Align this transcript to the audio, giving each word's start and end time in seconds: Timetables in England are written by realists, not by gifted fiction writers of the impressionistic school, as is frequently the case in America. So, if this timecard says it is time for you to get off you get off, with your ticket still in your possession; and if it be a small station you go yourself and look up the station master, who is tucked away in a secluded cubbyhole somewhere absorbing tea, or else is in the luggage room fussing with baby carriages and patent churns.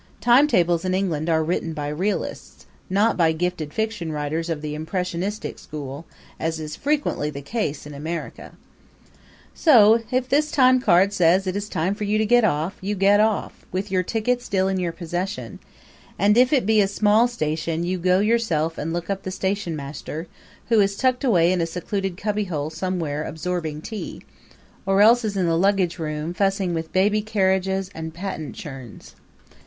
Timetables 0.19 0.83
in 0.83 0.95
England 0.95 1.29
are 1.29 1.43
written 1.43 1.73
by 1.73 1.87
realists, 1.87 2.65
not 2.89 3.15
by 3.17 3.31
gifted 3.33 3.71
fiction 3.71 4.11
writers 4.11 4.49
of 4.49 4.63
the 4.63 4.73
impressionistic 4.73 5.59
school, 5.59 6.07
as 6.39 6.59
is 6.59 6.75
frequently 6.75 7.29
the 7.29 7.43
case 7.43 7.85
in 7.85 7.93
America. 7.93 8.53
So, 9.53 10.01
if 10.11 10.27
this 10.27 10.49
timecard 10.51 11.13
says 11.13 11.45
it 11.45 11.55
is 11.55 11.69
time 11.69 11.93
for 11.93 12.03
you 12.05 12.17
to 12.17 12.25
get 12.25 12.43
off 12.43 12.77
you 12.81 12.95
get 12.95 13.19
off, 13.19 13.63
with 13.71 13.91
your 13.91 14.01
ticket 14.01 14.41
still 14.41 14.67
in 14.67 14.79
your 14.79 14.91
possession; 14.91 15.59
and 16.17 16.35
if 16.35 16.51
it 16.51 16.65
be 16.65 16.81
a 16.81 16.87
small 16.87 17.27
station 17.27 17.83
you 17.83 17.99
go 17.99 18.21
yourself 18.21 18.79
and 18.79 18.91
look 18.93 19.07
up 19.07 19.21
the 19.21 19.29
station 19.29 19.75
master, 19.75 20.25
who 20.69 20.79
is 20.79 20.97
tucked 20.97 21.23
away 21.23 21.51
in 21.51 21.61
a 21.61 21.67
secluded 21.67 22.17
cubbyhole 22.17 22.71
somewhere 22.71 23.23
absorbing 23.23 23.81
tea, 23.83 24.23
or 24.83 24.99
else 25.03 25.23
is 25.23 25.37
in 25.37 25.45
the 25.45 25.55
luggage 25.55 25.99
room 25.99 26.33
fussing 26.33 26.73
with 26.73 26.91
baby 26.91 27.21
carriages 27.21 27.91
and 27.93 28.15
patent 28.15 28.55
churns. 28.55 29.13